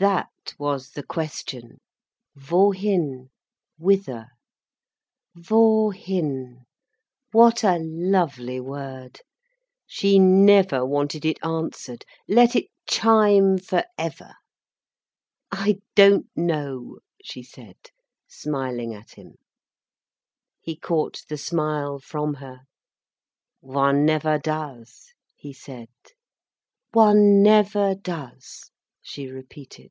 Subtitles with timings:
[0.02, 3.28] _"That was the question—wohin?
[3.76, 4.28] Whither?
[5.36, 6.64] Wohin?
[7.32, 9.20] What a lovely word!
[9.86, 12.06] She never wanted it answered.
[12.26, 14.32] Let it chime for ever.
[15.52, 17.76] "I don't know," she said,
[18.26, 19.34] smiling at him.
[20.62, 22.60] He caught the smile from her.
[23.60, 25.90] "One never does," he said.
[26.92, 28.70] "One never does,"
[29.02, 29.90] she repeated.